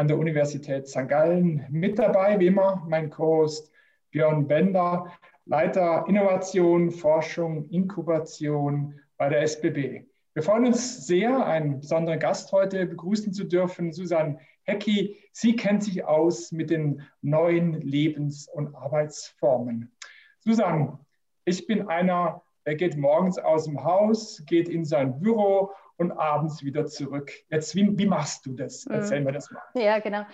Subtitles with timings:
[0.00, 1.08] an der Universität St.
[1.08, 1.66] Gallen.
[1.68, 3.70] Mit dabei, wie immer, mein Co-Host
[4.12, 5.12] Björn Bender,
[5.44, 10.06] Leiter Innovation, Forschung, Inkubation bei der SBB.
[10.32, 15.18] Wir freuen uns sehr, einen besonderen Gast heute begrüßen zu dürfen, Susanne Hecki.
[15.32, 19.92] Sie kennt sich aus mit den neuen Lebens- und Arbeitsformen.
[20.38, 20.98] Susanne,
[21.44, 26.64] ich bin einer, der geht morgens aus dem Haus, geht in sein Büro und abends
[26.64, 27.30] wieder zurück.
[27.50, 28.86] Jetzt, wie, wie machst du das?
[28.86, 29.62] Erzähl mir das mal.
[29.74, 30.24] Ja, genau.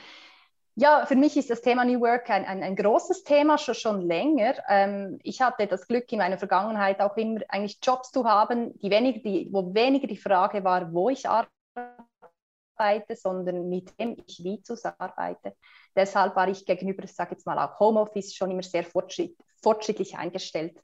[0.77, 4.01] Ja, für mich ist das Thema New Work ein, ein, ein großes Thema, schon, schon
[4.03, 4.55] länger.
[4.69, 8.91] Ähm, ich hatte das Glück in meiner Vergangenheit auch immer eigentlich Jobs zu haben, die
[8.91, 14.63] weniger die, wo weniger die Frage war, wo ich arbeite, sondern mit wem ich wie
[14.63, 15.57] zusammenarbeite.
[15.97, 20.17] Deshalb war ich gegenüber, ich sage jetzt mal auch Homeoffice, schon immer sehr fortschritt, fortschrittlich
[20.17, 20.79] eingestellt.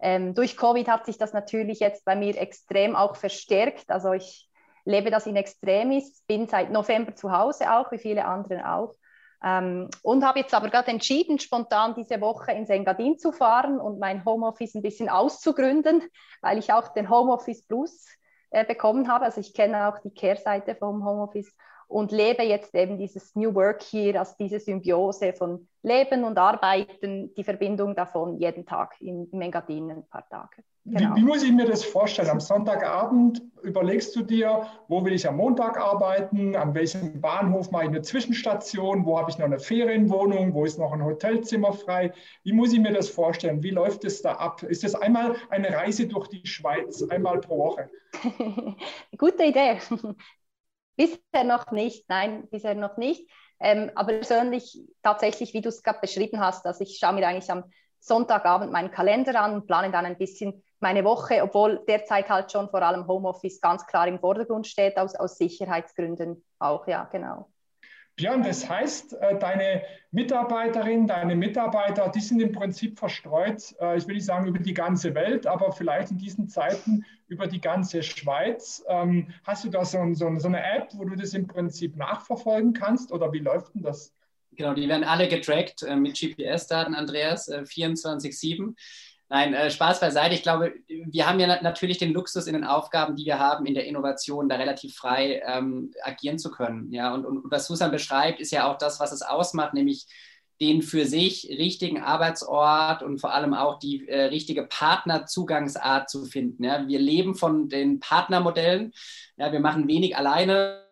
[0.00, 3.90] Ähm, durch Covid hat sich das natürlich jetzt bei mir extrem auch verstärkt.
[3.90, 4.48] Also ich
[4.84, 8.94] lebe das in Extremis, bin seit November zu Hause auch, wie viele anderen auch.
[9.42, 13.98] Ähm, und habe jetzt aber gerade entschieden, spontan diese Woche ins Engadin zu fahren und
[13.98, 16.02] mein Homeoffice ein bisschen auszugründen,
[16.40, 18.06] weil ich auch den Homeoffice Plus
[18.50, 19.26] äh, bekommen habe.
[19.26, 21.54] Also ich kenne auch die Kehrseite vom Homeoffice
[21.88, 27.34] und lebe jetzt eben dieses New Work hier, also diese Symbiose von Leben und Arbeiten,
[27.34, 30.62] die Verbindung davon jeden Tag im, im Engadin ein paar Tage.
[30.86, 31.16] Genau.
[31.16, 32.28] Wie, wie, muss ich mir das vorstellen?
[32.28, 37.84] Am Sonntagabend überlegst du dir, wo will ich am Montag arbeiten, an welchem Bahnhof mache
[37.84, 42.12] ich eine Zwischenstation, wo habe ich noch eine Ferienwohnung, wo ist noch ein Hotelzimmer frei?
[42.42, 43.62] Wie muss ich mir das vorstellen?
[43.62, 44.62] Wie läuft es da ab?
[44.62, 47.90] Ist das einmal eine Reise durch die Schweiz, einmal pro Woche?
[49.16, 49.78] Gute Idee.
[50.96, 53.30] Bisher noch nicht, nein, bisher noch nicht.
[53.60, 57.50] Ähm, aber persönlich tatsächlich, wie du es gerade beschrieben hast, also ich schaue mir eigentlich
[57.50, 57.64] am
[58.00, 62.68] Sonntagabend meinen Kalender an und plane dann ein bisschen meine Woche, obwohl derzeit halt schon
[62.68, 67.48] vor allem Homeoffice ganz klar im Vordergrund steht, aus, aus Sicherheitsgründen auch, ja, genau.
[68.16, 69.82] Björn, das heißt, äh, deine
[70.12, 74.74] Mitarbeiterinnen, deine Mitarbeiter, die sind im Prinzip verstreut, äh, ich will nicht sagen über die
[74.74, 78.84] ganze Welt, aber vielleicht in diesen Zeiten über die ganze Schweiz.
[78.88, 83.32] Ähm, hast du da so, eine App, wo du das im Prinzip nachverfolgen kannst oder
[83.32, 84.14] wie läuft denn das?
[84.52, 88.74] Genau, die werden alle getrackt äh, mit GPS-Daten, Andreas, 24-7.
[89.30, 90.34] Nein, äh, Spaß beiseite.
[90.34, 93.74] Ich glaube, wir haben ja natürlich den Luxus in den Aufgaben, die wir haben in
[93.74, 96.92] der Innovation, da relativ frei ähm, agieren zu können.
[96.92, 100.06] Ja, und, und, was Susan beschreibt, ist ja auch das, was es ausmacht, nämlich
[100.60, 106.62] den für sich richtigen Arbeitsort und vor allem auch die äh, richtige Partnerzugangsart zu finden.
[106.62, 106.86] Ja.
[106.86, 108.92] Wir leben von den Partnermodellen.
[109.36, 110.84] Ja, wir machen wenig alleine.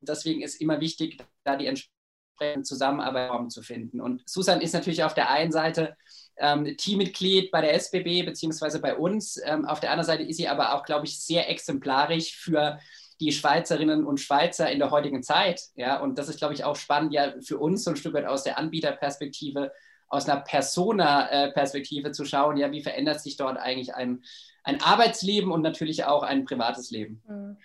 [0.00, 4.00] Deswegen ist immer wichtig, da die entsprechende Zusammenarbeit zu finden.
[4.00, 5.96] Und Susan ist natürlich auf der einen Seite
[6.40, 9.40] ähm, Teammitglied bei der SBB beziehungsweise bei uns.
[9.44, 12.78] Ähm, auf der anderen Seite ist sie aber auch, glaube ich, sehr exemplarisch für
[13.20, 15.62] die Schweizerinnen und Schweizer in der heutigen Zeit.
[15.74, 18.24] Ja, und das ist, glaube ich, auch spannend, ja, für uns so ein Stück weit
[18.24, 19.72] aus der Anbieterperspektive,
[20.08, 24.24] aus einer Persona-Perspektive zu schauen, ja, wie verändert sich dort eigentlich ein,
[24.64, 27.22] ein Arbeitsleben und natürlich auch ein privates Leben.
[27.28, 27.56] Mhm.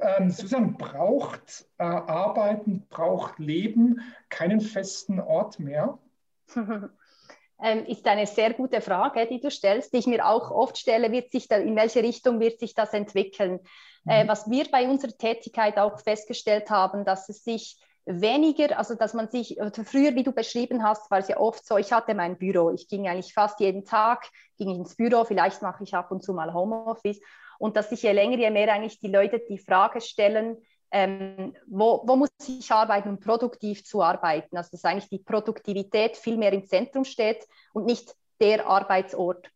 [0.00, 5.98] Ähm, Susan, braucht äh, Arbeiten, braucht Leben keinen festen Ort mehr?
[7.62, 11.10] ähm, ist eine sehr gute Frage, die du stellst, die ich mir auch oft stelle,
[11.12, 13.60] wird sich da, in welche Richtung wird sich das entwickeln?
[14.06, 14.28] Äh, mhm.
[14.28, 19.28] Was wir bei unserer Tätigkeit auch festgestellt haben, dass es sich weniger, also dass man
[19.28, 22.70] sich, früher, wie du beschrieben hast, war es ja oft so, ich hatte mein Büro,
[22.70, 26.32] ich ging eigentlich fast jeden Tag, ging ins Büro, vielleicht mache ich ab und zu
[26.32, 27.20] mal Homeoffice
[27.58, 30.58] und dass sich je länger, je mehr eigentlich die Leute die Frage stellen,
[30.96, 34.56] ähm, wo, wo, muss ich arbeiten, um produktiv zu arbeiten?
[34.56, 39.46] Also dass eigentlich die Produktivität viel mehr im Zentrum steht und nicht der Arbeitsort.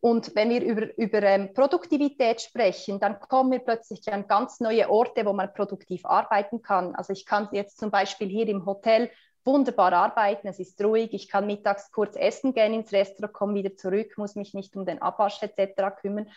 [0.00, 4.90] Und wenn wir über, über ähm, Produktivität sprechen, dann kommen wir plötzlich an ganz neue
[4.90, 6.96] Orte, wo man produktiv arbeiten kann.
[6.96, 9.10] Also ich kann jetzt zum Beispiel hier im Hotel
[9.44, 13.76] wunderbar arbeiten, es ist ruhig, ich kann mittags kurz essen gehen ins Restaurant, komme wieder
[13.76, 15.94] zurück, muss mich nicht um den Abwasch etc.
[16.00, 16.28] kümmern.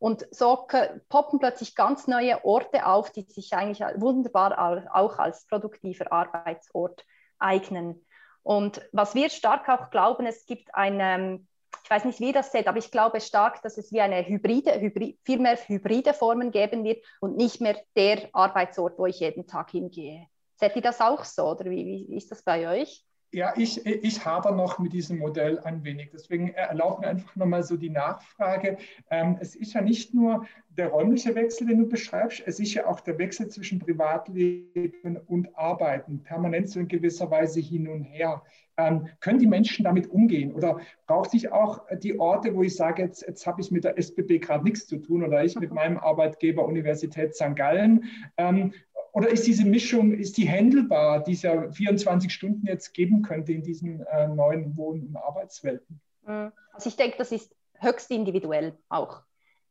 [0.00, 0.66] Und so
[1.10, 4.58] poppen plötzlich ganz neue Orte auf, die sich eigentlich wunderbar
[4.94, 7.04] auch als produktiver Arbeitsort
[7.38, 8.04] eignen.
[8.42, 11.44] Und was wir stark auch glauben, es gibt eine,
[11.84, 14.80] ich weiß nicht, wie das seht, aber ich glaube stark, dass es wie eine hybride,
[14.80, 19.46] hybrid, viel mehr hybride Formen geben wird und nicht mehr der Arbeitsort, wo ich jeden
[19.46, 20.26] Tag hingehe.
[20.56, 23.04] Seht ihr das auch so oder wie, wie ist das bei euch?
[23.32, 26.10] Ja, ich, ich habe noch mit diesem Modell ein wenig.
[26.12, 28.76] Deswegen erlaubt mir einfach nochmal so die Nachfrage.
[29.08, 32.86] Ähm, es ist ja nicht nur der räumliche Wechsel, den du beschreibst, es ist ja
[32.86, 38.42] auch der Wechsel zwischen Privatleben und Arbeiten, permanent so in gewisser Weise hin und her.
[38.76, 40.52] Ähm, können die Menschen damit umgehen?
[40.52, 43.98] Oder braucht sich auch die Orte, wo ich sage, jetzt, jetzt habe ich mit der
[43.98, 47.54] SBB gerade nichts zu tun oder ich mit meinem Arbeitgeber Universität St.
[47.56, 48.04] Gallen,
[48.38, 48.72] ähm,
[49.12, 53.52] oder ist diese Mischung, ist die handelbar, die es ja 24 Stunden jetzt geben könnte
[53.52, 56.00] in diesen äh, neuen Wohn- und Arbeitswelten?
[56.26, 56.52] Mhm.
[56.72, 59.22] Also ich denke, das ist höchst individuell auch,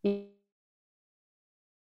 [0.01, 0.39] wie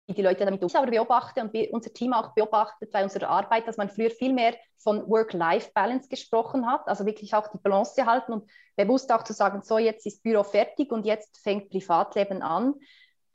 [0.07, 0.77] die Leute damit umgehen.
[0.77, 4.55] Aber beobachte und unser Team auch beobachtet bei unserer Arbeit, dass man früher viel mehr
[4.77, 9.61] von Work-Life-Balance gesprochen hat, also wirklich auch die Balance halten und bewusst auch zu sagen,
[9.63, 12.75] so jetzt ist Büro fertig und jetzt fängt Privatleben an.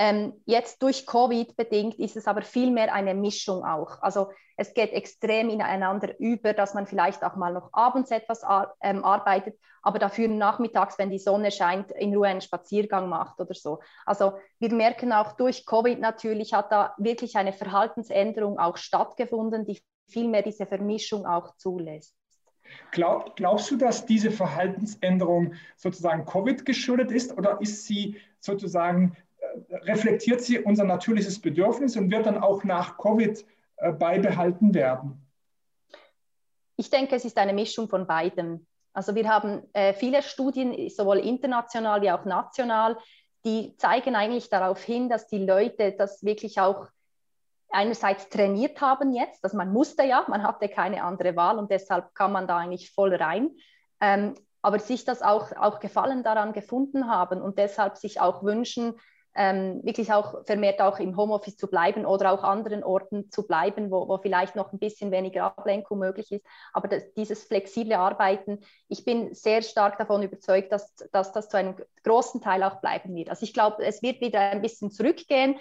[0.03, 4.01] Ähm, jetzt durch Covid bedingt ist es aber viel mehr eine Mischung auch.
[4.01, 8.41] Also es geht extrem ineinander über, dass man vielleicht auch mal noch abends etwas
[8.81, 13.53] ähm, arbeitet, aber dafür nachmittags, wenn die Sonne scheint, in Ruhe einen Spaziergang macht oder
[13.53, 13.81] so.
[14.07, 19.83] Also wir merken auch durch Covid natürlich hat da wirklich eine Verhaltensänderung auch stattgefunden, die
[20.09, 22.17] viel mehr diese Vermischung auch zulässt.
[22.91, 29.15] Glaub, glaubst du, dass diese Verhaltensänderung sozusagen Covid geschuldet ist oder ist sie sozusagen
[29.71, 33.45] reflektiert sie unser natürliches Bedürfnis und wird dann auch nach Covid
[33.77, 35.27] äh, beibehalten werden?
[36.77, 38.67] Ich denke, es ist eine Mischung von beidem.
[38.93, 42.97] Also wir haben äh, viele Studien, sowohl international wie auch national,
[43.45, 46.89] die zeigen eigentlich darauf hin, dass die Leute das wirklich auch
[47.71, 52.15] einerseits trainiert haben jetzt, dass man musste ja, man hatte keine andere Wahl und deshalb
[52.15, 53.51] kann man da eigentlich voll rein.
[54.01, 58.95] Ähm, aber sich das auch, auch Gefallen daran gefunden haben und deshalb sich auch wünschen,
[59.35, 63.91] ähm, wirklich auch vermehrt auch im Homeoffice zu bleiben oder auch anderen Orten zu bleiben,
[63.91, 66.45] wo, wo vielleicht noch ein bisschen weniger Ablenkung möglich ist.
[66.73, 71.57] Aber das, dieses flexible Arbeiten, ich bin sehr stark davon überzeugt, dass, dass das zu
[71.57, 73.31] einem großen Teil auch bleiben wird.
[73.31, 75.57] Also ich glaube, es wird wieder ein bisschen zurückgehen.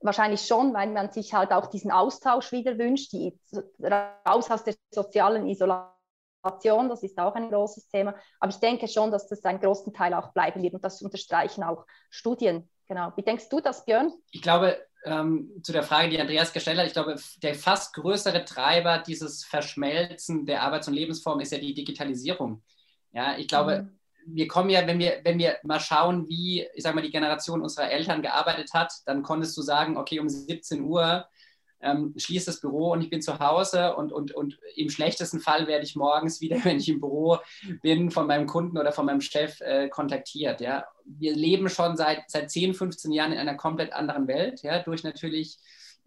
[0.00, 3.38] Wahrscheinlich schon, weil man sich halt auch diesen Austausch wieder wünscht, die,
[3.80, 6.88] raus aus der sozialen Isolation.
[6.88, 8.16] Das ist auch ein großes Thema.
[8.40, 10.74] Aber ich denke schon, dass das einen großen Teil auch bleiben wird.
[10.74, 12.68] Und das unterstreichen auch Studien.
[12.92, 13.10] Genau.
[13.16, 14.12] Wie denkst du das, Björn?
[14.32, 18.44] Ich glaube, ähm, zu der Frage, die Andreas gestellt hat, ich glaube, der fast größere
[18.44, 22.62] Treiber dieses Verschmelzen der Arbeits- und Lebensform ist ja die Digitalisierung.
[23.12, 23.84] Ja, ich glaube,
[24.26, 24.36] mhm.
[24.36, 27.62] wir kommen ja, wenn wir, wenn wir mal schauen, wie, ich sage mal, die Generation
[27.62, 31.26] unserer Eltern gearbeitet hat, dann konntest du sagen, okay, um 17 Uhr
[31.82, 35.66] ähm, schließe das Büro und ich bin zu Hause und, und, und im schlechtesten Fall
[35.66, 37.38] werde ich morgens wieder, wenn ich im Büro
[37.82, 40.60] bin, von meinem Kunden oder von meinem Chef äh, kontaktiert.
[40.60, 40.84] Ja.
[41.04, 45.02] Wir leben schon seit, seit 10, 15 Jahren in einer komplett anderen Welt, ja, durch
[45.02, 45.58] natürlich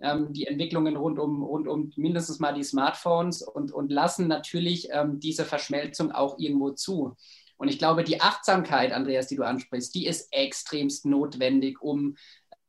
[0.02, 4.90] ähm, die Entwicklungen rund um, rund um mindestens mal die Smartphones und, und lassen natürlich
[4.92, 7.16] ähm, diese Verschmelzung auch irgendwo zu.
[7.58, 12.18] Und ich glaube, die Achtsamkeit, Andreas, die du ansprichst, die ist extremst notwendig, um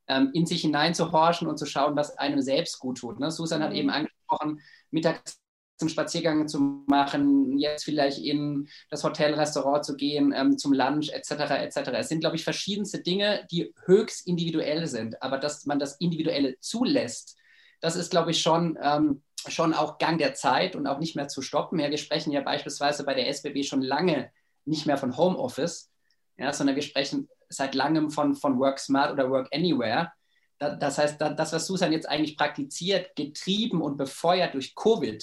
[0.08, 3.20] ähm, in sich hineinzuhorchen und zu schauen, was einem selbst gut tut.
[3.20, 3.30] Ne?
[3.30, 3.76] Susan hat mhm.
[3.76, 4.60] eben angesprochen,
[4.90, 5.40] mittags
[5.80, 11.10] einen Spaziergang zu machen, jetzt vielleicht in das Hotel, Restaurant zu gehen, ähm, zum Lunch
[11.10, 11.32] etc.
[11.32, 11.90] etc.
[11.94, 16.58] Es sind, glaube ich, verschiedenste Dinge, die höchst individuell sind, aber dass man das Individuelle
[16.60, 17.36] zulässt,
[17.80, 21.28] das ist, glaube ich, schon, ähm, schon auch Gang der Zeit und auch nicht mehr
[21.28, 21.78] zu stoppen.
[21.78, 24.30] Ja, wir sprechen ja beispielsweise bei der SBB schon lange
[24.64, 25.90] nicht mehr von Homeoffice,
[26.38, 30.12] ja, sondern wir sprechen seit langem von, von Work Smart oder Work Anywhere.
[30.58, 35.22] Das heißt, das, was Susan jetzt eigentlich praktiziert, getrieben und befeuert durch Covid,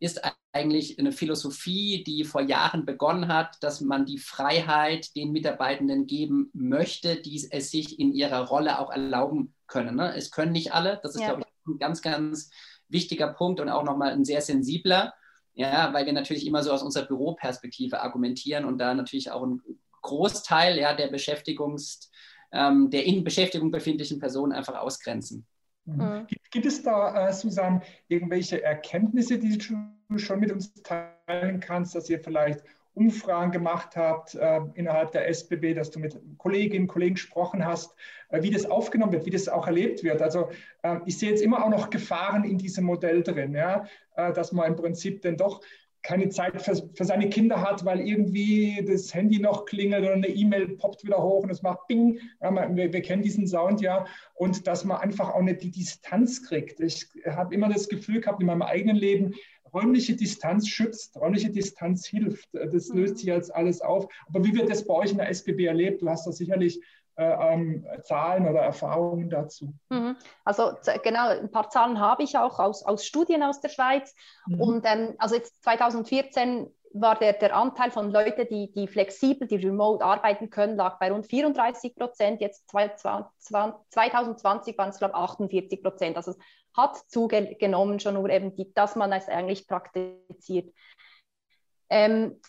[0.00, 0.20] ist
[0.52, 6.50] eigentlich eine Philosophie, die vor Jahren begonnen hat, dass man die Freiheit den Mitarbeitenden geben
[6.52, 9.96] möchte, die es sich in ihrer Rolle auch erlauben können.
[9.96, 10.14] Ne?
[10.16, 11.28] Es können nicht alle, das ist, ja.
[11.28, 12.50] glaube ich, ein ganz, ganz
[12.88, 15.14] wichtiger Punkt und auch nochmal ein sehr sensibler,
[15.54, 19.62] ja, weil wir natürlich immer so aus unserer Büroperspektive argumentieren und da natürlich auch ein
[20.02, 22.10] Großteil ja, der Beschäftigungs,
[22.52, 25.46] ähm, der in Beschäftigung befindlichen Personen einfach ausgrenzen.
[25.84, 25.96] Mhm.
[25.96, 26.26] mhm.
[26.26, 31.94] Gibt, gibt, es da, äh, Susanne, irgendwelche Erkenntnisse, die du schon mit uns teilen kannst,
[31.94, 32.62] dass ihr vielleicht
[32.94, 37.94] Umfragen gemacht habt äh, innerhalb der SBB, dass du mit Kolleginnen und Kollegen gesprochen hast,
[38.28, 40.20] äh, wie das aufgenommen wird, wie das auch erlebt wird.
[40.20, 40.50] Also
[40.82, 44.52] äh, ich sehe jetzt immer auch noch Gefahren in diesem Modell drin, ja, äh, dass
[44.52, 45.62] man im Prinzip denn doch
[46.02, 50.28] keine Zeit für, für, seine Kinder hat, weil irgendwie das Handy noch klingelt oder eine
[50.28, 52.18] E-Mail poppt wieder hoch und es macht Bing.
[52.40, 54.04] Ja, wir, wir, kennen diesen Sound ja.
[54.34, 56.80] Und dass man einfach auch nicht die Distanz kriegt.
[56.80, 59.34] Ich habe immer das Gefühl gehabt in meinem eigenen Leben,
[59.72, 62.48] räumliche Distanz schützt, räumliche Distanz hilft.
[62.52, 64.06] Das löst sich jetzt alles auf.
[64.26, 66.02] Aber wie wird das bei euch in der SBB erlebt?
[66.02, 66.80] Du hast da sicherlich
[67.22, 69.74] ähm, Zahlen oder Erfahrungen dazu?
[69.88, 70.16] Mhm.
[70.44, 74.14] Also genau, ein paar Zahlen habe ich auch aus, aus Studien aus der Schweiz.
[74.46, 74.60] Mhm.
[74.60, 79.56] Und ähm, also jetzt 2014 war der, der Anteil von Leuten, die, die flexibel, die
[79.56, 82.40] remote arbeiten können, lag bei rund 34 Prozent.
[82.40, 86.16] Jetzt 2020 waren es, glaube ich, 48 Prozent.
[86.16, 86.38] Also es
[86.76, 90.72] hat zugenommen, schon nur eben, die, dass man es eigentlich praktiziert.
[91.90, 92.40] Ähm,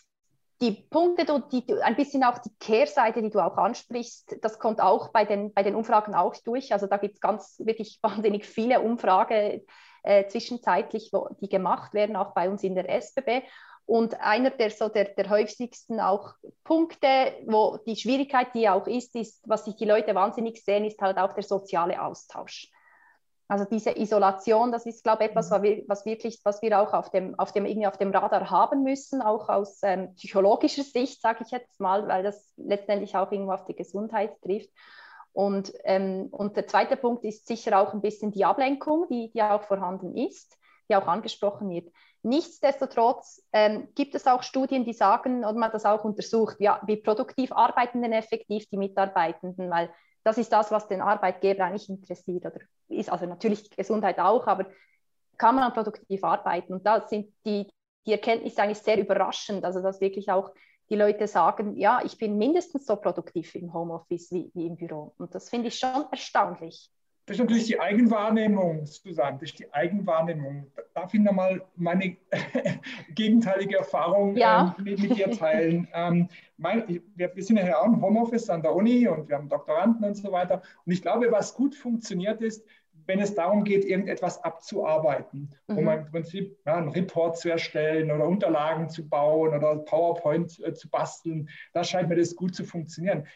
[0.60, 4.80] die Punkte, die, die, ein bisschen auch die Kehrseite, die du auch ansprichst, das kommt
[4.80, 6.72] auch bei den, bei den Umfragen auch durch.
[6.72, 9.62] Also da gibt es ganz wirklich wahnsinnig viele Umfragen
[10.02, 13.42] äh, zwischenzeitlich, wo, die gemacht werden, auch bei uns in der SBB.
[13.86, 19.14] Und einer der so der, der häufigsten auch Punkte, wo die Schwierigkeit, die auch ist,
[19.14, 22.70] ist, was sich die Leute wahnsinnig sehen, ist halt auch der soziale Austausch.
[23.46, 26.94] Also diese Isolation, das ist, glaube ich, etwas, was, wir, was wirklich, was wir auch
[26.94, 31.20] auf dem, auf dem, irgendwie auf dem Radar haben müssen, auch aus ähm, psychologischer Sicht,
[31.20, 34.70] sage ich jetzt mal, weil das letztendlich auch irgendwo auf die Gesundheit trifft.
[35.32, 39.42] Und, ähm, und der zweite Punkt ist sicher auch ein bisschen die Ablenkung, die, die
[39.42, 40.56] auch vorhanden ist,
[40.88, 41.92] die auch angesprochen wird.
[42.22, 46.96] Nichtsdestotrotz ähm, gibt es auch Studien, die sagen, und man das auch untersucht, ja, wie
[46.96, 49.90] produktiv arbeiten denn effektiv die Mitarbeitenden, weil
[50.24, 52.46] das ist das, was den Arbeitgeber eigentlich interessiert.
[52.46, 54.66] Oder ist also natürlich die Gesundheit auch, aber
[55.36, 56.72] kann man produktiv arbeiten?
[56.72, 57.68] Und da sind die,
[58.06, 59.64] die Erkenntnisse eigentlich sehr überraschend.
[59.64, 60.50] Also dass wirklich auch
[60.90, 65.14] die Leute sagen, ja, ich bin mindestens so produktiv im Homeoffice wie, wie im Büro.
[65.18, 66.90] Und das finde ich schon erstaunlich.
[67.26, 70.70] Das ist natürlich die Eigenwahrnehmung, Susanne, das ist die Eigenwahrnehmung.
[70.92, 72.16] Darf ich nochmal meine
[73.14, 74.74] gegenteilige Erfahrung ja.
[74.78, 75.88] ähm, mit, mit, dir teilen?
[75.94, 76.28] ähm,
[76.58, 80.04] mein, wir, wir, sind ja auch im Homeoffice an der Uni und wir haben Doktoranden
[80.04, 80.62] und so weiter.
[80.84, 82.66] Und ich glaube, was gut funktioniert ist,
[83.06, 85.78] wenn es darum geht, irgendetwas abzuarbeiten, mhm.
[85.78, 90.74] um im Prinzip ja, einen Report zu erstellen oder Unterlagen zu bauen oder PowerPoint äh,
[90.74, 93.26] zu basteln, da scheint mir das gut zu funktionieren.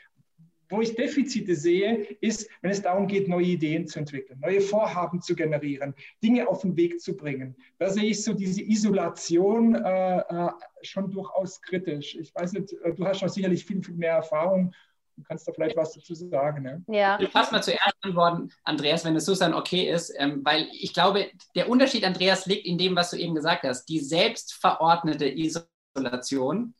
[0.68, 5.20] Wo ich Defizite sehe, ist, wenn es darum geht, neue Ideen zu entwickeln, neue Vorhaben
[5.22, 7.56] zu generieren, Dinge auf den Weg zu bringen.
[7.78, 10.50] Da sehe ich so diese Isolation äh, äh
[10.82, 12.14] schon durchaus kritisch.
[12.14, 14.72] Ich weiß nicht, äh, du hast schon sicherlich viel, viel mehr Erfahrung
[15.18, 16.62] Du kannst da vielleicht was dazu sagen.
[16.62, 16.84] Ne?
[16.86, 17.18] Ja.
[17.20, 21.28] Ich fasse mal zuerst antworten, Andreas, wenn es Susan okay ist, ähm, weil ich glaube,
[21.56, 23.86] der Unterschied, Andreas, liegt in dem, was du eben gesagt hast.
[23.86, 26.74] Die selbstverordnete Isolation,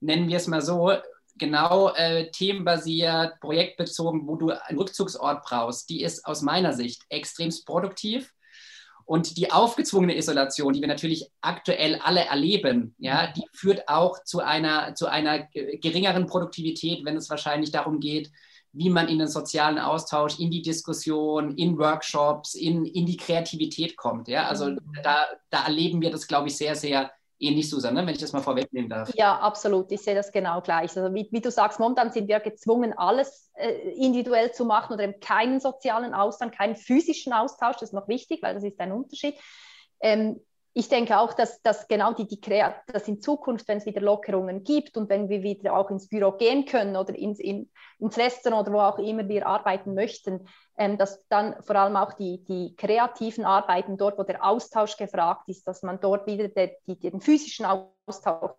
[0.00, 0.92] nennen wir es mal so,
[1.36, 7.66] genau äh, themenbasiert, projektbezogen, wo du einen Rückzugsort brauchst, die ist aus meiner Sicht extremst
[7.66, 8.32] produktiv.
[9.06, 14.40] Und die aufgezwungene Isolation, die wir natürlich aktuell alle erleben, ja, die führt auch zu
[14.40, 18.30] einer, zu einer geringeren Produktivität, wenn es wahrscheinlich darum geht,
[18.72, 23.96] wie man in den sozialen Austausch, in die Diskussion, in Workshops, in, in die Kreativität
[23.96, 24.26] kommt.
[24.26, 24.48] Ja?
[24.48, 24.78] Also mhm.
[25.02, 27.12] da, da erleben wir das, glaube ich, sehr, sehr
[27.44, 29.12] ähnlich, Susanne, wenn ich das mal vorwegnehmen darf.
[29.14, 29.90] Ja, absolut.
[29.92, 30.96] Ich sehe das genau gleich.
[30.96, 35.04] Also wie, wie du sagst, momentan sind wir gezwungen, alles äh, individuell zu machen oder
[35.04, 37.76] eben keinen sozialen Austausch, keinen physischen Austausch.
[37.76, 39.34] Das ist noch wichtig, weil das ist ein Unterschied.
[40.00, 40.40] Ähm,
[40.76, 44.64] ich denke auch, dass, dass genau die, die dass in Zukunft, wenn es wieder Lockerungen
[44.64, 48.66] gibt und wenn wir wieder auch ins Büro gehen können oder ins, in, ins Restaurant
[48.66, 52.74] oder wo auch immer wir arbeiten möchten, ähm, dass dann vor allem auch die, die
[52.74, 57.20] kreativen Arbeiten dort, wo der Austausch gefragt ist, dass man dort wieder der, die, den
[57.20, 58.50] physischen Austausch,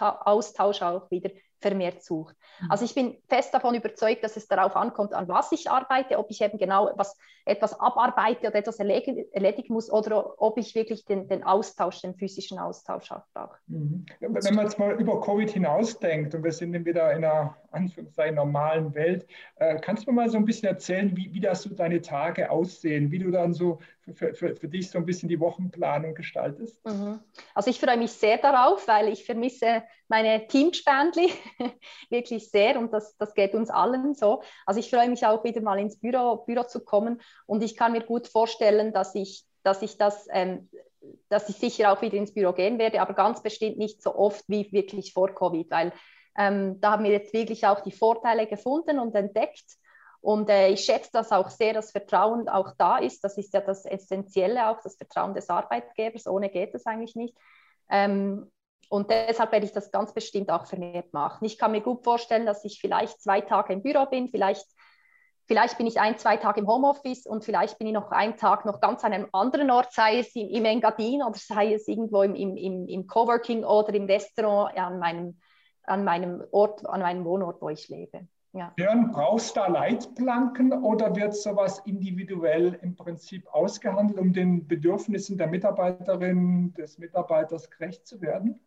[0.00, 2.34] Austausch auch wieder vermehrt sucht.
[2.62, 2.70] Mhm.
[2.70, 6.30] Also ich bin fest davon überzeugt, dass es darauf ankommt, an was ich arbeite, ob
[6.30, 11.04] ich eben genau was, etwas abarbeite oder etwas erledigen, erledigen muss oder ob ich wirklich
[11.04, 13.56] den, den Austausch, den physischen Austausch brauche.
[13.66, 14.06] Mhm.
[14.20, 18.94] Wenn man jetzt mal über Covid hinausdenkt und wir sind wieder in einer Anführungszeichen normalen
[18.94, 19.26] Welt,
[19.56, 23.10] äh, kannst du mal so ein bisschen erzählen, wie, wie das so deine Tage aussehen,
[23.10, 23.78] wie du dann so
[24.14, 26.84] für, für, für dich so ein bisschen die Wochenplanung gestaltest?
[26.84, 27.20] Mhm.
[27.54, 31.32] Also ich freue mich sehr darauf, weil ich vermisse meine Teamspendli
[32.10, 34.42] wirklich sehr und das, das geht uns allen so.
[34.66, 37.92] Also ich freue mich auch wieder mal ins Büro, Büro zu kommen und ich kann
[37.92, 40.68] mir gut vorstellen, dass ich, dass ich das ähm,
[41.28, 44.44] dass ich sicher auch wieder ins Büro gehen werde, aber ganz bestimmt nicht so oft
[44.48, 45.92] wie wirklich vor Covid, weil
[46.38, 49.76] ähm, da haben wir jetzt wirklich auch die Vorteile gefunden und entdeckt.
[50.20, 53.24] Und äh, ich schätze das auch sehr, dass Vertrauen auch da ist.
[53.24, 56.26] Das ist ja das Essentielle, auch das Vertrauen des Arbeitgebers.
[56.26, 57.36] Ohne geht es eigentlich nicht.
[57.90, 58.50] Ähm,
[58.88, 61.44] und deshalb werde ich das ganz bestimmt auch vermehrt machen.
[61.44, 64.66] Ich kann mir gut vorstellen, dass ich vielleicht zwei Tage im Büro bin, vielleicht,
[65.46, 68.64] vielleicht bin ich ein, zwei Tage im Homeoffice und vielleicht bin ich noch einen Tag
[68.64, 72.22] noch ganz an einem anderen Ort, sei es im, im Engadin oder sei es irgendwo
[72.22, 75.40] im, im, im Coworking oder im Restaurant an meinem,
[75.84, 78.28] an meinem Ort, an meinem Wohnort, wo ich lebe.
[78.54, 78.70] Ja.
[78.76, 85.38] Björn, brauchst du da Leitplanken oder wird sowas individuell im Prinzip ausgehandelt, um den Bedürfnissen
[85.38, 88.60] der Mitarbeiterin, des Mitarbeiters gerecht zu werden?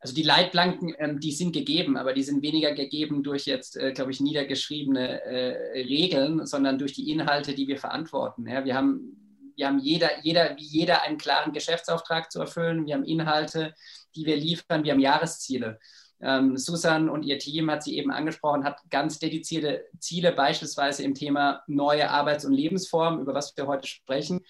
[0.00, 3.92] Also die Leitplanken, ähm, die sind gegeben, aber die sind weniger gegeben durch jetzt, äh,
[3.92, 8.46] glaube ich, niedergeschriebene äh, Regeln, sondern durch die Inhalte, die wir verantworten.
[8.46, 9.16] Ja, wir haben
[9.56, 12.86] wir haben jeder, jeder, wie jeder einen klaren Geschäftsauftrag zu erfüllen.
[12.86, 13.74] Wir haben Inhalte,
[14.16, 14.84] die wir liefern.
[14.84, 15.78] Wir haben Jahresziele.
[16.22, 21.14] Ähm, Susan und ihr Team hat sie eben angesprochen, hat ganz dedizierte Ziele, beispielsweise im
[21.14, 24.40] Thema neue Arbeits- und Lebensformen, über was wir heute sprechen.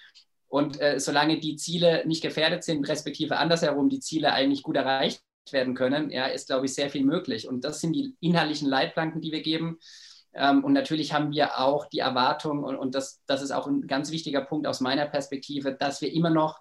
[0.47, 5.25] Und äh, solange die Ziele nicht gefährdet sind, respektive andersherum die Ziele eigentlich gut erreicht
[5.52, 7.49] werden können, ja, ist, glaube ich, sehr viel möglich.
[7.49, 9.78] Und das sind die inhaltlichen Leitplanken, die wir geben.
[10.33, 13.87] Ähm, und natürlich haben wir auch die Erwartung, und, und das, das ist auch ein
[13.87, 16.61] ganz wichtiger Punkt aus meiner Perspektive, dass wir immer noch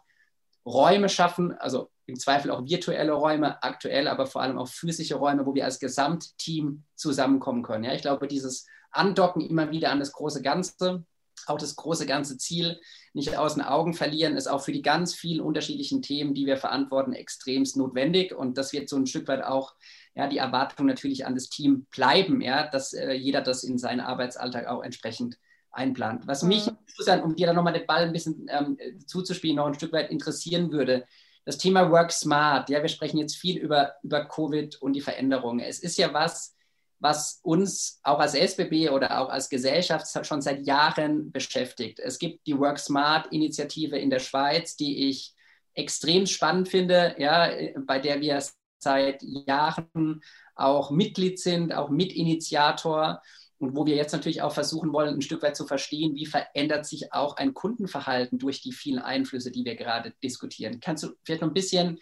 [0.65, 5.46] Räume schaffen, also im Zweifel auch virtuelle Räume, aktuell aber vor allem auch physische Räume,
[5.46, 7.84] wo wir als Gesamtteam zusammenkommen können.
[7.84, 11.05] Ja, ich glaube, dieses Andocken immer wieder an das große Ganze,
[11.49, 12.79] auch das große ganze Ziel
[13.13, 16.57] nicht aus den Augen verlieren, ist auch für die ganz vielen unterschiedlichen Themen, die wir
[16.57, 18.33] verantworten, extremst notwendig.
[18.33, 19.73] Und das wird so ein Stück weit auch
[20.15, 24.01] ja, die Erwartung natürlich an das Team bleiben, ja, dass äh, jeder das in seinen
[24.01, 25.37] Arbeitsalltag auch entsprechend
[25.71, 26.27] einplant.
[26.27, 26.77] Was mich, mhm.
[26.87, 30.11] Susan, um dir dann nochmal den Ball ein bisschen ähm, zuzuspielen, noch ein Stück weit
[30.11, 31.05] interessieren würde,
[31.45, 32.69] das Thema Work Smart.
[32.69, 35.61] Ja, wir sprechen jetzt viel über, über Covid und die Veränderungen.
[35.61, 36.55] Es ist ja was,
[36.99, 41.99] was uns auch als SBB oder auch als Gesellschaft schon seit Jahren beschäftigt.
[41.99, 45.33] Es gibt die Work Smart Initiative in der Schweiz, die ich
[45.73, 47.51] extrem spannend finde, ja,
[47.85, 48.43] bei der wir
[48.79, 50.21] seit Jahren
[50.55, 53.21] auch Mitglied sind, auch Mitinitiator
[53.59, 56.85] und wo wir jetzt natürlich auch versuchen wollen, ein Stück weit zu verstehen, wie verändert
[56.85, 60.79] sich auch ein Kundenverhalten durch die vielen Einflüsse, die wir gerade diskutieren.
[60.79, 61.99] Kannst du vielleicht noch ein bisschen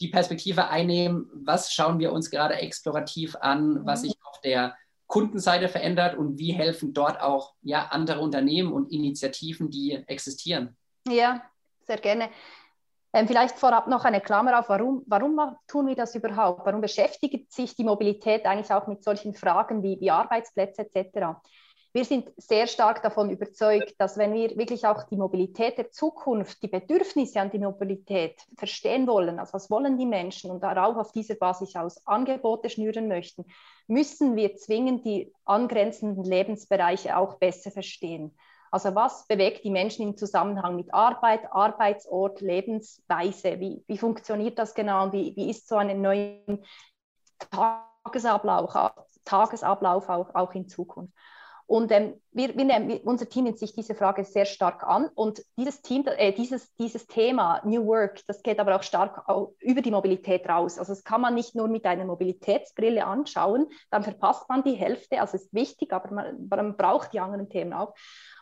[0.00, 4.76] die Perspektive einnehmen, was schauen wir uns gerade explorativ an, was sich auf der
[5.06, 10.76] Kundenseite verändert und wie helfen dort auch ja, andere Unternehmen und Initiativen, die existieren?
[11.08, 11.42] Ja,
[11.86, 12.28] sehr gerne.
[13.12, 16.66] Ähm, vielleicht vorab noch eine Klammer auf, warum, warum tun wir das überhaupt?
[16.66, 21.38] Warum beschäftigt sich die Mobilität eigentlich auch mit solchen Fragen wie, wie Arbeitsplätze etc.?
[21.96, 26.62] Wir sind sehr stark davon überzeugt, dass wenn wir wirklich auch die Mobilität der Zukunft,
[26.62, 31.12] die Bedürfnisse an die Mobilität verstehen wollen, also was wollen die Menschen und darauf auf
[31.12, 33.46] dieser Basis aus Angebote schnüren möchten,
[33.86, 38.36] müssen wir zwingend die angrenzenden Lebensbereiche auch besser verstehen.
[38.70, 43.58] Also was bewegt die Menschen im Zusammenhang mit Arbeit, Arbeitsort, Lebensweise?
[43.58, 46.58] Wie, wie funktioniert das genau wie, wie ist so ein neuer
[47.38, 48.74] Tagesablauf,
[49.24, 51.14] Tagesablauf auch, auch in Zukunft?
[51.66, 55.08] Und ähm, wir, wir nehmen, unser Team nimmt sich diese Frage sehr stark an.
[55.14, 59.52] Und dieses, Team, äh, dieses, dieses Thema New Work, das geht aber auch stark auch
[59.60, 60.78] über die Mobilität raus.
[60.78, 65.20] Also das kann man nicht nur mit einer Mobilitätsbrille anschauen, dann verpasst man die Hälfte.
[65.20, 67.94] Also es ist wichtig, aber man, man braucht die anderen Themen auch.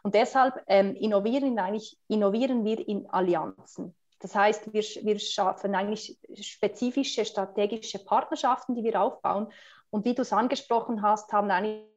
[0.02, 3.94] Und deshalb ähm, innovieren, eigentlich, innovieren wir in Allianzen.
[4.20, 9.50] Das heißt, wir, wir schaffen eigentlich spezifische strategische Partnerschaften, die wir aufbauen.
[9.88, 11.93] Und wie du es angesprochen hast, haben eigentlich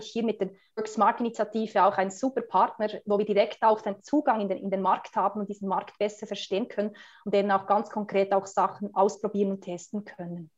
[0.00, 4.02] hier mit der Work Smart Initiative auch einen super Partner, wo wir direkt auch den
[4.02, 7.50] Zugang in den, in den Markt haben und diesen Markt besser verstehen können und eben
[7.50, 10.50] auch ganz konkret auch Sachen ausprobieren und testen können.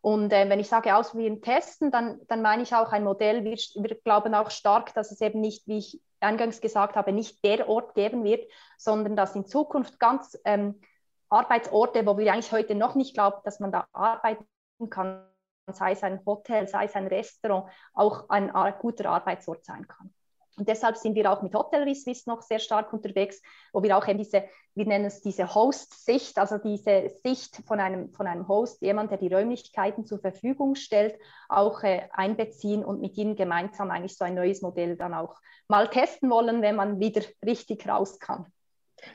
[0.00, 3.44] Und äh, wenn ich sage ausprobieren, testen, dann, dann meine ich auch ein Modell.
[3.44, 7.44] Wir, wir glauben auch stark, dass es eben nicht, wie ich eingangs gesagt habe, nicht
[7.44, 10.80] der Ort geben wird, sondern dass in Zukunft ganz ähm,
[11.28, 14.46] Arbeitsorte, wo wir eigentlich heute noch nicht glauben, dass man da arbeiten
[14.88, 15.26] kann,
[15.72, 20.12] sei es ein Hotel, sei es ein Restaurant, auch ein, guter Arbeitsort sein kann.
[20.58, 23.40] Und deshalb sind wir auch mit Hotellerie Swiss noch sehr stark unterwegs,
[23.72, 28.12] wo wir auch eben diese, wir nennen es diese Host-Sicht, also diese Sicht von einem,
[28.12, 31.16] von einem Host, jemand, der die Räumlichkeiten zur Verfügung stellt,
[31.48, 35.36] auch äh, einbeziehen und mit ihnen gemeinsam eigentlich so ein neues Modell dann auch
[35.68, 38.46] mal testen wollen, wenn man wieder richtig raus kann.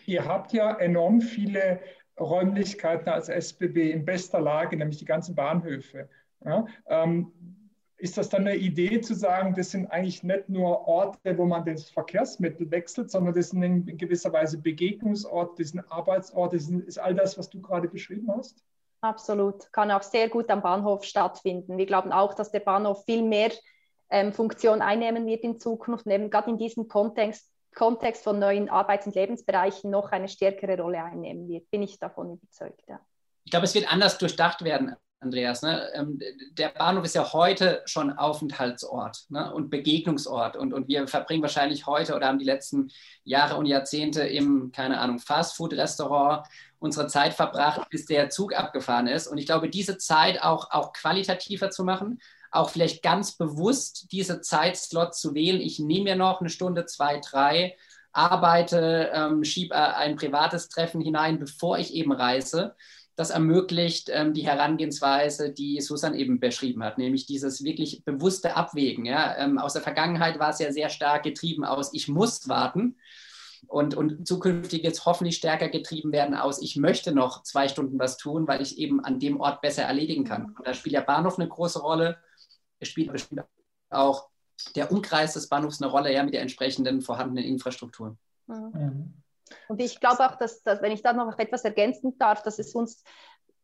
[0.05, 1.81] Ihr habt ja enorm viele
[2.17, 6.09] Räumlichkeiten als SBB in bester Lage, nämlich die ganzen Bahnhöfe.
[6.45, 7.31] Ja, ähm,
[8.03, 11.63] ist das dann eine Idee zu sagen, das sind eigentlich nicht nur Orte, wo man
[11.63, 16.97] das Verkehrsmittel wechselt, sondern das sind in gewisser Weise Begegnungsorte, das sind Arbeitsorte, das ist
[16.97, 18.61] all das, was du gerade beschrieben hast?
[18.99, 21.77] Absolut, kann auch sehr gut am Bahnhof stattfinden.
[21.77, 23.51] Wir glauben auch, dass der Bahnhof viel mehr
[24.09, 28.69] ähm, Funktion einnehmen wird in Zukunft und eben gerade in diesem Kontext, Kontext von neuen
[28.69, 31.71] Arbeits- und Lebensbereichen noch eine stärkere Rolle einnehmen wird.
[31.71, 32.83] Bin ich davon überzeugt.
[32.89, 32.99] Ja.
[33.45, 35.61] Ich glaube, es wird anders durchdacht werden Andreas.
[35.61, 35.89] Ne?
[35.93, 36.19] Ähm,
[36.57, 39.53] der Bahnhof ist ja heute schon Aufenthaltsort ne?
[39.53, 40.55] und Begegnungsort.
[40.55, 42.91] Und, und wir verbringen wahrscheinlich heute oder haben die letzten
[43.23, 46.47] Jahre und Jahrzehnte im, keine Ahnung, Fastfood-Restaurant
[46.79, 49.27] unsere Zeit verbracht, bis der Zug abgefahren ist.
[49.27, 52.19] Und ich glaube, diese Zeit auch, auch qualitativer zu machen,
[52.51, 55.61] auch vielleicht ganz bewusst diese Zeitslot zu wählen.
[55.61, 57.75] Ich nehme mir noch eine Stunde, zwei, drei,
[58.11, 62.75] arbeite, ähm, schiebe ein privates Treffen hinein, bevor ich eben reise
[63.15, 69.05] das ermöglicht ähm, die Herangehensweise, die Susan eben beschrieben hat, nämlich dieses wirklich bewusste Abwägen.
[69.05, 69.37] Ja?
[69.37, 72.95] Ähm, aus der Vergangenheit war es ja sehr stark getrieben aus, ich muss warten.
[73.67, 78.17] und, und zukünftig jetzt hoffentlich stärker getrieben werden aus, ich möchte noch zwei Stunden was
[78.17, 80.55] tun, weil ich eben an dem Ort besser erledigen kann.
[80.57, 82.17] Und da spielt der Bahnhof eine große Rolle.
[82.79, 83.11] Es spielt
[83.89, 84.29] auch
[84.75, 88.17] der Umkreis des Bahnhofs eine Rolle, ja, mit der entsprechenden vorhandenen Infrastruktur.
[88.47, 89.22] Mhm.
[89.67, 92.75] Und ich glaube auch, dass, dass, wenn ich da noch etwas ergänzen darf, dass es
[92.75, 93.03] uns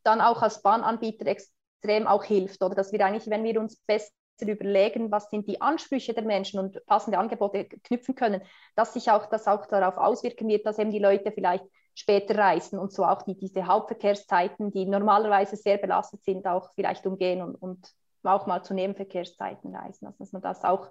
[0.02, 4.10] dann auch als Bahnanbieter extrem auch hilft, oder dass wir eigentlich, wenn wir uns besser
[4.40, 8.42] überlegen, was sind die Ansprüche der Menschen und passende Angebote knüpfen können,
[8.74, 12.78] dass sich auch das auch darauf auswirken wird, dass eben die Leute vielleicht später reisen
[12.78, 17.56] und so auch die, diese Hauptverkehrszeiten, die normalerweise sehr belastet sind, auch vielleicht umgehen und,
[17.56, 20.90] und auch mal zu Nebenverkehrszeiten reisen, also dass man das auch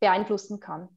[0.00, 0.88] beeinflussen kann.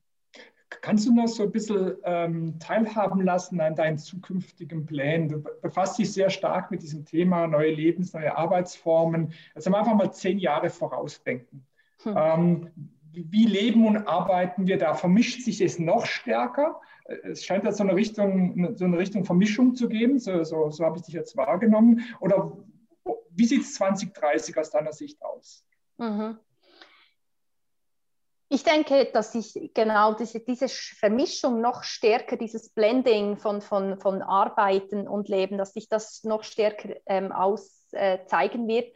[0.69, 5.29] Kannst du noch so ein bisschen ähm, teilhaben lassen an deinen zukünftigen Plänen?
[5.29, 9.31] Du befasst dich sehr stark mit diesem Thema neue Lebens-, neue Arbeitsformen.
[9.55, 11.65] Also einfach mal zehn Jahre vorausdenken.
[12.03, 12.15] Hm.
[12.17, 12.71] Ähm,
[13.13, 14.93] wie leben und arbeiten wir da?
[14.93, 16.79] Vermischt sich es noch stärker?
[17.23, 20.83] Es scheint da so eine Richtung, so eine Richtung Vermischung zu geben, so, so, so
[20.83, 22.03] habe ich dich jetzt wahrgenommen.
[22.19, 22.57] Oder
[23.31, 25.65] wie sieht es 2030 aus deiner Sicht aus?
[25.97, 26.37] Mhm.
[28.49, 34.21] Ich denke, dass ich genau diese, diese Vermischung noch stärker, dieses Blending von, von, von
[34.21, 38.95] Arbeiten und Leben, dass sich das noch stärker ähm, auszeigen äh, wird.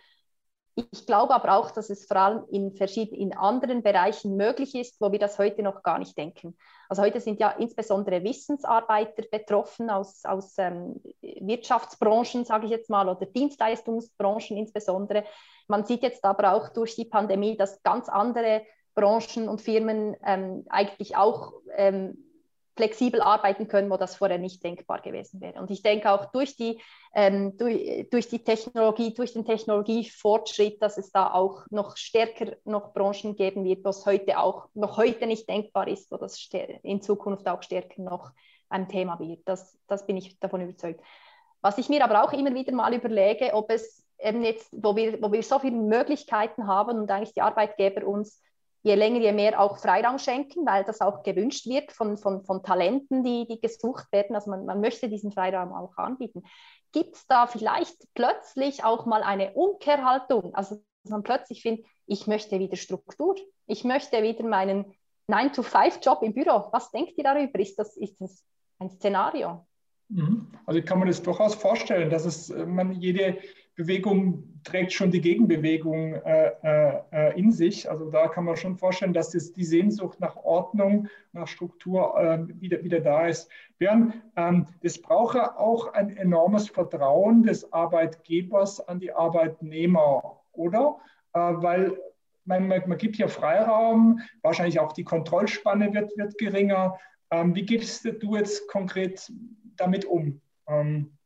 [0.75, 5.01] Ich glaube aber auch, dass es vor allem in verschiedenen in anderen Bereichen möglich ist,
[5.01, 6.57] wo wir das heute noch gar nicht denken.
[6.87, 13.09] Also heute sind ja insbesondere Wissensarbeiter betroffen aus, aus ähm, Wirtschaftsbranchen, sage ich jetzt mal,
[13.09, 15.25] oder Dienstleistungsbranchen insbesondere.
[15.67, 18.61] Man sieht jetzt aber auch durch die Pandemie, dass ganz andere
[18.95, 22.17] Branchen und Firmen ähm, eigentlich auch ähm,
[22.75, 25.59] flexibel arbeiten können, wo das vorher nicht denkbar gewesen wäre.
[25.59, 26.81] Und ich denke auch durch die,
[27.13, 32.93] ähm, durch, durch, die Technologie, durch den Technologiefortschritt, dass es da auch noch stärker noch
[32.93, 36.49] Branchen geben wird, was heute auch noch heute nicht denkbar ist, wo das
[36.83, 38.31] in Zukunft auch stärker noch
[38.69, 39.41] ein Thema wird.
[39.45, 41.01] Das, das bin ich davon überzeugt.
[41.61, 45.21] Was ich mir aber auch immer wieder mal überlege, ob es eben jetzt, wo wir,
[45.21, 48.41] wo wir so viele Möglichkeiten haben und eigentlich die Arbeitgeber uns
[48.83, 52.63] je länger, je mehr auch Freiraum schenken, weil das auch gewünscht wird von, von, von
[52.63, 54.35] Talenten, die, die gesucht werden.
[54.35, 56.43] Also man, man möchte diesen Freiraum auch anbieten.
[56.91, 60.53] Gibt es da vielleicht plötzlich auch mal eine Umkehrhaltung?
[60.55, 64.93] Also dass man plötzlich findet, ich möchte wieder Struktur, ich möchte wieder meinen
[65.29, 66.69] 9-to-5-Job im Büro.
[66.71, 67.59] Was denkt ihr darüber?
[67.59, 68.43] Ist das, ist das
[68.79, 69.65] ein Szenario?
[70.09, 70.51] Mhm.
[70.65, 73.37] Also ich kann mir das durchaus vorstellen, dass es äh, man jede
[73.75, 76.51] Bewegung trägt schon die Gegenbewegung äh,
[77.11, 77.89] äh, in sich.
[77.89, 82.61] Also da kann man schon vorstellen, dass das, die Sehnsucht nach Ordnung, nach Struktur äh,
[82.61, 83.49] wieder, wieder da ist.
[83.79, 90.97] Während ähm, das braucht ja auch ein enormes Vertrauen des Arbeitgebers an die Arbeitnehmer, oder?
[91.33, 91.97] Äh, weil
[92.45, 96.99] man, man, man, gibt hier Freiraum, wahrscheinlich auch die Kontrollspanne wird, wird geringer.
[97.31, 99.31] Ähm, wie gehst du jetzt konkret
[99.77, 100.41] damit um?
[100.67, 101.17] Ähm,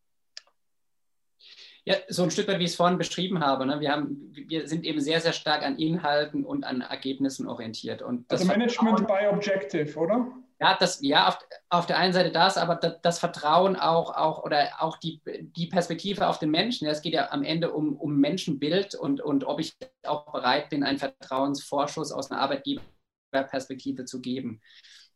[1.86, 3.66] ja, so ein Stück weit, wie ich es vorhin beschrieben habe.
[3.66, 3.80] Ne?
[3.80, 8.02] Wir, haben, wir sind eben sehr, sehr stark an Inhalten und an Ergebnissen orientiert.
[8.02, 10.28] Und also Management by Objective, oder?
[10.60, 11.38] Ja, das, ja auf,
[11.70, 15.68] auf der einen Seite das, aber das, das, Vertrauen auch, auch oder auch die, die
[15.68, 16.86] Perspektive auf den Menschen.
[16.86, 20.70] Ja, es geht ja am Ende um, um Menschenbild und, und ob ich auch bereit
[20.70, 24.62] bin, einen Vertrauensvorschuss aus einer Arbeitgeberperspektive zu geben.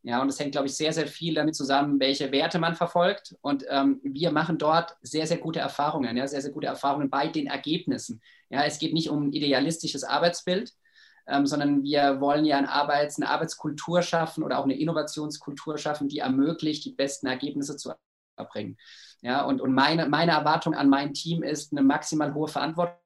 [0.02, 3.36] Ja, und es hängt, glaube ich, sehr, sehr viel damit zusammen, welche Werte man verfolgt.
[3.42, 7.28] Und ähm, wir machen dort sehr, sehr gute Erfahrungen, ja, sehr, sehr gute Erfahrungen bei
[7.28, 8.22] den Ergebnissen.
[8.48, 10.72] Ja, es geht nicht um ein idealistisches Arbeitsbild,
[11.26, 16.08] ähm, sondern wir wollen ja ein Arbeits-, eine Arbeitskultur schaffen oder auch eine Innovationskultur schaffen,
[16.08, 17.92] die ermöglicht, die besten Ergebnisse zu
[18.38, 18.78] erbringen.
[19.20, 22.96] Ja, und, und meine, meine Erwartung an mein Team ist, eine maximal hohe Verantwortung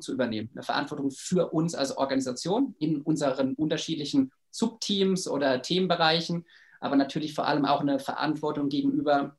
[0.00, 6.46] zu übernehmen, eine Verantwortung für uns als Organisation in unseren unterschiedlichen Subteams oder Themenbereichen,
[6.80, 9.36] aber natürlich vor allem auch eine Verantwortung gegenüber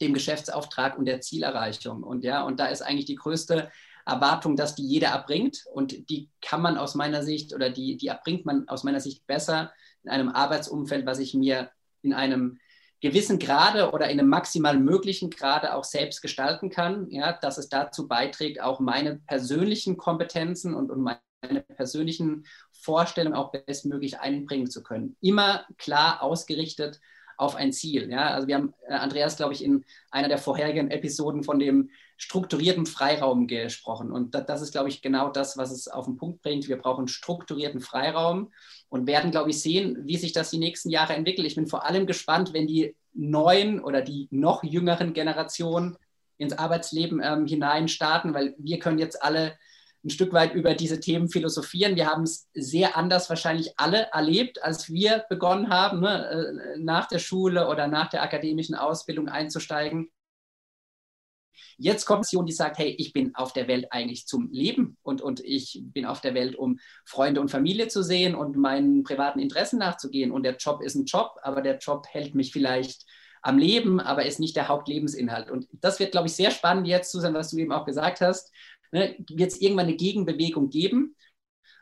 [0.00, 2.02] dem Geschäftsauftrag und der Zielerreichung.
[2.02, 3.70] Und ja, und da ist eigentlich die größte
[4.06, 5.64] Erwartung, dass die jeder erbringt.
[5.72, 9.26] Und die kann man aus meiner Sicht oder die, die erbringt man aus meiner Sicht
[9.26, 9.72] besser
[10.02, 11.70] in einem Arbeitsumfeld, was ich mir
[12.02, 12.58] in einem
[13.00, 17.68] gewissen Grade oder in einem maximal möglichen Grade auch selbst gestalten kann, ja, dass es
[17.68, 21.18] dazu beiträgt, auch meine persönlichen Kompetenzen und, und meine
[21.76, 25.16] persönlichen Vorstellungen auch bestmöglich einbringen zu können.
[25.20, 27.00] Immer klar ausgerichtet
[27.36, 28.10] auf ein Ziel.
[28.10, 28.30] Ja?
[28.30, 32.86] Also wir haben äh, Andreas, glaube ich, in einer der vorherigen Episoden von dem strukturierten
[32.86, 34.12] Freiraum gesprochen.
[34.12, 36.68] Und das, das ist, glaube ich, genau das, was es auf den Punkt bringt.
[36.68, 38.52] Wir brauchen strukturierten Freiraum
[38.88, 41.46] und werden, glaube ich, sehen, wie sich das die nächsten Jahre entwickelt.
[41.46, 45.96] Ich bin vor allem gespannt, wenn die neuen oder die noch jüngeren Generationen
[46.36, 49.56] ins Arbeitsleben ähm, hinein starten, weil wir können jetzt alle
[50.04, 51.96] ein Stück weit über diese Themen philosophieren.
[51.96, 56.28] Wir haben es sehr anders wahrscheinlich alle erlebt, als wir begonnen haben, ne,
[56.76, 60.10] äh, nach der Schule oder nach der akademischen Ausbildung einzusteigen.
[61.76, 65.22] Jetzt kommt Sion, die sagt, hey, ich bin auf der Welt eigentlich zum Leben und,
[65.22, 69.40] und ich bin auf der Welt, um Freunde und Familie zu sehen und meinen privaten
[69.40, 70.30] Interessen nachzugehen.
[70.30, 73.06] Und der Job ist ein Job, aber der Job hält mich vielleicht
[73.42, 75.50] am Leben, aber ist nicht der Hauptlebensinhalt.
[75.50, 78.50] Und das wird, glaube ich, sehr spannend jetzt, Susan, was du eben auch gesagt hast.
[78.92, 81.16] Ne, wird es irgendwann eine Gegenbewegung geben?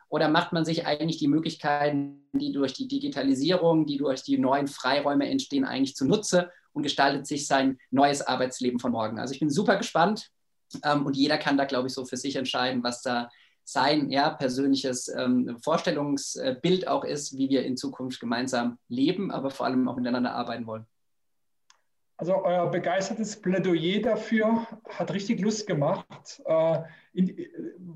[0.09, 4.69] Oder macht man sich eigentlich die Möglichkeiten, die durch die Digitalisierung, die durch die neuen
[4.69, 9.19] Freiräume entstehen, eigentlich zunutze und gestaltet sich sein neues Arbeitsleben von morgen?
[9.19, 10.31] Also ich bin super gespannt
[10.85, 13.31] ähm, und jeder kann da, glaube ich, so für sich entscheiden, was da
[13.65, 19.67] sein ja, persönliches ähm, Vorstellungsbild auch ist, wie wir in Zukunft gemeinsam leben, aber vor
[19.67, 20.87] allem auch miteinander arbeiten wollen.
[22.23, 26.79] Also euer begeistertes Plädoyer dafür hat richtig Lust gemacht, äh,
[27.15, 27.37] in,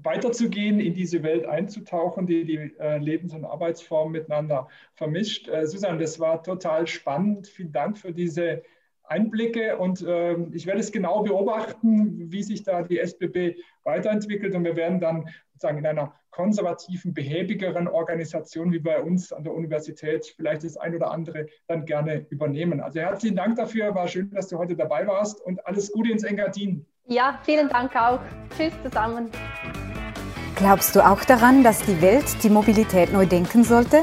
[0.02, 5.46] weiterzugehen, in diese Welt einzutauchen, die die äh, Lebens- und Arbeitsformen miteinander vermischt.
[5.46, 7.46] Äh, Susan, das war total spannend.
[7.46, 8.64] Vielen Dank für diese
[9.08, 14.64] Einblicke und ähm, ich werde es genau beobachten, wie sich da die SBB weiterentwickelt und
[14.64, 20.34] wir werden dann sozusagen in einer konservativen, behäbigeren Organisation wie bei uns an der Universität
[20.36, 22.80] vielleicht das ein oder andere dann gerne übernehmen.
[22.80, 26.24] Also herzlichen Dank dafür, war schön, dass du heute dabei warst und alles Gute ins
[26.24, 26.84] Engadin.
[27.06, 28.20] Ja, vielen Dank auch.
[28.54, 29.30] Tschüss zusammen.
[30.56, 34.02] Glaubst du auch daran, dass die Welt die Mobilität neu denken sollte?